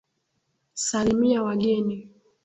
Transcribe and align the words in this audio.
Salimia 0.73 1.41
wageni. 1.43 2.09